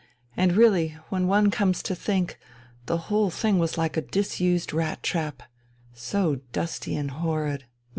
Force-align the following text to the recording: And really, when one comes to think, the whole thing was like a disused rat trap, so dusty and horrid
And 0.35 0.53
really, 0.53 0.97
when 1.09 1.27
one 1.27 1.51
comes 1.51 1.83
to 1.83 1.93
think, 1.93 2.39
the 2.87 2.97
whole 2.97 3.29
thing 3.29 3.59
was 3.59 3.77
like 3.77 3.97
a 3.97 4.01
disused 4.01 4.73
rat 4.73 5.03
trap, 5.03 5.43
so 5.93 6.39
dusty 6.51 6.95
and 6.95 7.11
horrid 7.11 7.65